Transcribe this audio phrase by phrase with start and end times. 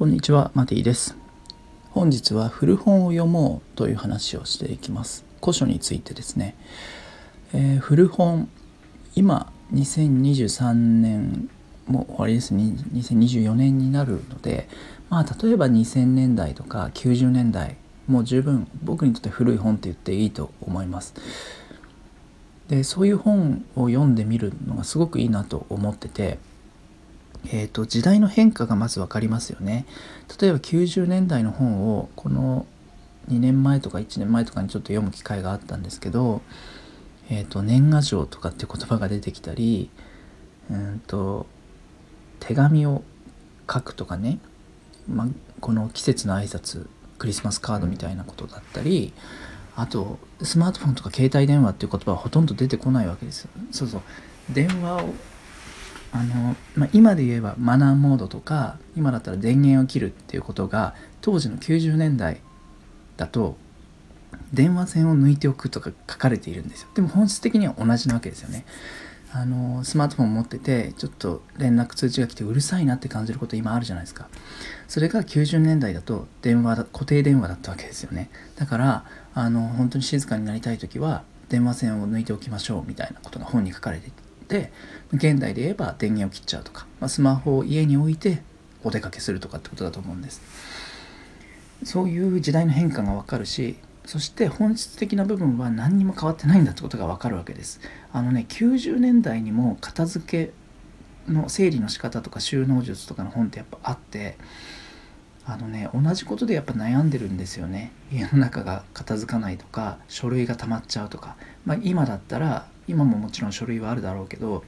[0.00, 1.14] こんにちは、マティです。
[1.90, 5.26] 本日は古本を読もうという話をしていきます。
[5.42, 6.56] 古書についてですね。
[7.52, 8.48] えー、古本、
[9.14, 11.50] 今、2023年
[11.86, 12.62] も終わりですね。
[12.94, 14.70] 2024年になるので、
[15.10, 17.76] まあ、例えば2000年代とか90年代、
[18.06, 21.12] もう十分僕にとって古い本って言っていいと思います。
[22.68, 26.38] でそういう本を読んでみるのがすごくいいなと思ってて
[27.46, 29.86] えーと、時代の変化がまず分かりますよね。
[30.40, 32.66] 例えば90年代の本をこの
[33.28, 36.42] 2年前とか1年前とかにちょっと読む機会があったんですけど、
[37.30, 39.90] えーと、年賀状とかって言葉が出てきたり、
[40.70, 41.46] うんと
[42.40, 43.02] 手紙を
[43.72, 44.38] 書くとかね、
[45.08, 45.28] ま
[45.60, 49.12] この季節の挨拶クリスマスカードみたいなことだったり
[49.76, 53.50] あとスマートフォンとか携帯電話っていう言葉はほとんど出てこないわけですよ。
[53.70, 54.02] そうそう
[54.50, 55.14] 電話を
[56.12, 62.40] あの、まあ、今で言えばマナーモードとか今だったら電源を切るっていうことが当時の90年代
[63.16, 63.56] だと
[64.52, 66.88] 電話線を抜いておくとか書かれているんですよ。
[66.94, 68.64] でも本質的には同じなわけですよね。
[69.32, 74.28] あのスマートフォン持っててちょっと連絡通知が来てうるさいなって感じること今あるじゃないですか。
[74.88, 78.30] それが90年代だと電話だ固定電話だったわけですよね。
[78.56, 84.72] だからあの本当に静かになりたい時は電話線を抜いておきましょうみたいなことが本に書かれていてで
[85.14, 88.42] 現代で言えば電源を切っちゃうとか、まあ、スマホを家に置いて
[88.82, 90.42] お出かけするとかってことだと思うんです。
[91.84, 97.80] そういう時代の変化がわかるしそして本質的な部分は何にも変わってないんだってことがわかるわけです。
[98.12, 100.50] あのね90年代にも片付
[101.28, 104.36] けの整理の仕方とか収納術とかの本ってやっぱあって
[105.46, 107.92] あのね同じことでやっぱ悩んでるんですよね。
[108.12, 114.64] 家の中が片付かないとか書類が溜まっちゃうとか、まあ、今だったら今ももちろん書類はあるだろうけど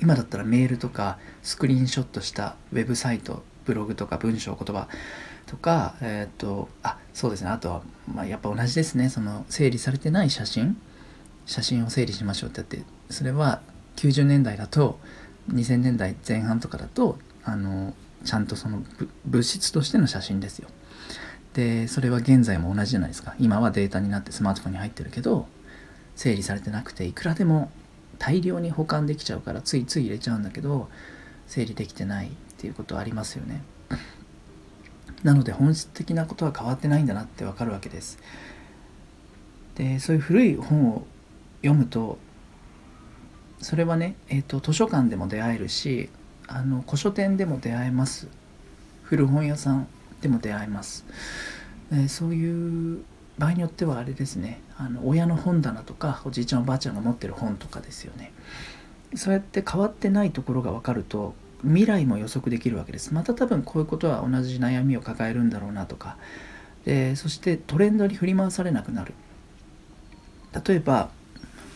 [0.00, 4.88] 今だったらメールとかスクリーンショットしたウェブサイトブログとか文章言葉
[5.46, 7.50] とかえっ、とあそうですね。
[7.50, 9.08] あとは、まあ、やっぱ同じですね。
[9.08, 10.76] その整理されてない写真
[11.46, 13.60] 写真を整理しましょうってやってそれは
[13.96, 14.98] 90年代だと
[15.52, 18.82] 2000年代前半とかだとあのちゃんとその
[19.24, 20.68] 物質としての写真ですよ。
[21.54, 23.34] でそれは現在も同じじゃないですか。
[23.38, 25.46] 今はデータになってスマートフォンに入ってるけど
[26.20, 27.70] 整理されてなくていくらでも
[28.18, 30.90] 大量に保管できちゃうからついつい入れちゃうんだけど
[31.46, 33.62] 整理できてないっていうことはありますよね。
[35.24, 38.18] なので本質的なことは変わってないんだなってわかるわけです。
[39.76, 41.06] でそういう古い本を
[41.62, 42.18] 読むと
[43.62, 46.10] それはね、えーと、図書館でも出会えるし
[46.46, 48.28] あの古書店でも出会えます。
[49.04, 49.88] 古本屋さん
[50.20, 51.06] でも出会えます、
[51.90, 53.02] えー、そういう
[53.40, 54.60] 場合によってはあれですね。
[54.76, 58.32] あの親の本棚とかおじいちゃんおばあちゃんが持ってる本とかですよね。
[59.16, 63.14] そうやって変わってないところが分かると未来も予測できるわけです。
[63.14, 66.18] また多分こういうことは同じ悩みを抱えるんだろうなとか。
[66.84, 69.14] でそしてトレンドに振り回されなくなる。
[70.66, 71.08] 例えば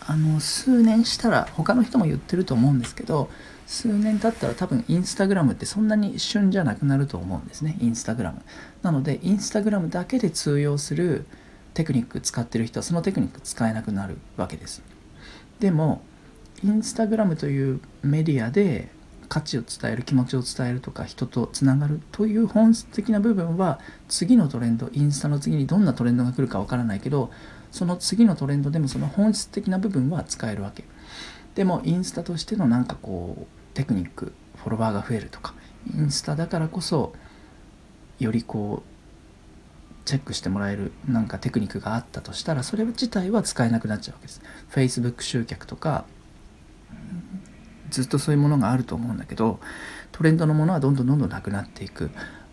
[0.07, 3.31] あの数年したら他の人も言ってると思うんですけど
[3.67, 7.79] 数年経ったら多分インスタグラムってそんなに旬じゃなくなると思うんですね。
[7.81, 8.43] インスタグラム。
[8.83, 11.25] なのでインスタグラムだけで通用する
[11.75, 14.83] テクニック使ってる人はそのテクニック使えなくなるわけです。
[15.61, 16.03] でも
[16.63, 18.89] インスタグラムというメディアで
[19.29, 27.31] 価値を伝える気持ちを伝えるとか人とつながるという本質的な部分は次のトレンドインスタの次にどんなトレンドが来るかわからないけど
[27.71, 30.85] その次のトレンドでもその本質的な部分は使えるわけ。
[31.55, 35.55] でもインスタとしてのなんかこうテクニックフォロワーが増えるとか
[35.93, 37.13] インスタだからこそ
[38.19, 38.94] よりこう
[40.05, 44.43] チェックしてもらえるなんかテクニックがあったとしたらそれ自体は使えなくなっちゃうわけです。
[44.71, 46.05] Facebook 集客とか
[47.91, 49.61] ずっとそういうものがあると思うんだけど
[50.13, 52.11] トレンドのものはどんどんどんどんなくなっていく。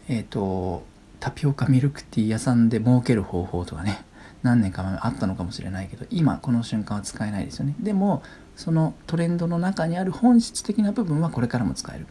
[0.07, 0.85] えっ、ー、と
[1.19, 4.03] タピオカミルクティー屋さんで儲ける方法とかね
[4.43, 7.75] 何年か前あったのかもしれないけど今この瞬間は使えないですよね。
[7.79, 8.23] でも
[8.55, 12.07] そのトレンドの中にある本質的な部分はこれからも使える。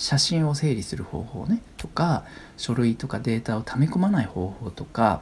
[0.00, 2.24] 写真を整理する方法ねとか
[2.56, 5.20] 書類とかデータを溜め込まない方法とか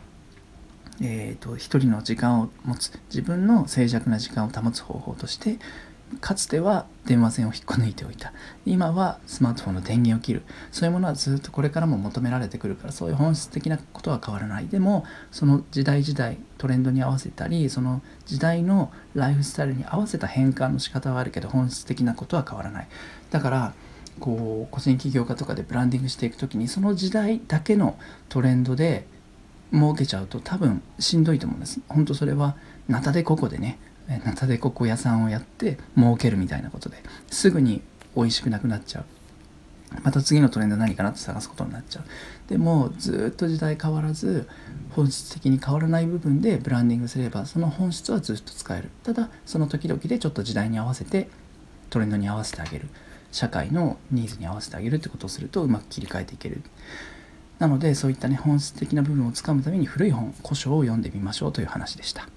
[1.00, 5.58] えーと、一人の時間を持つ自分の静寂な時間を保つ方法として
[6.20, 8.32] かつては電話線を引っこ抜いておいた。
[8.66, 10.42] 今はスマートフォンの電源を切る。
[10.72, 14.66] そういうものはずっとこれからも求められてくるからそういう本質的なことは変わらない。
[14.68, 22.88] でもその時代時代トレンドに合わせたりその時代のライフスタイルに合わせた変換の仕方はあるけど本質的なことは変わらない。
[23.30, 23.74] だから
[24.18, 27.98] こう個人起業家とかでブランディングしていく時にその時代だけの
[28.28, 29.06] トレンドで
[29.72, 31.80] 儲けちゃうと多分しんどいと思うんです。
[31.88, 32.56] 本当それは
[32.88, 33.78] ナタデココでね。
[34.24, 36.96] ナタデココ屋さんをやって儲けるみたいなことで
[37.30, 37.82] すぐに
[38.16, 39.04] 美味しくなくなっちゃう。
[40.02, 42.04] また次のトレンド何かなって探すことになっちゃう。
[42.48, 44.48] でもずっと時代変わらず
[44.92, 48.88] 本質的に変わらない部分でブランディングすればその本質はずっと使える。
[49.02, 51.28] ただその時々でちょっと時代に合わせて
[51.90, 52.88] トレンドに合わせてあげる。
[53.32, 56.62] 社会のニーズに合わせてあげるってことをするとうまく切り替えていける
[57.58, 62.28] なのでそういったね本質的な部分をつかむために古い本古書を読んでみましょうという話でした。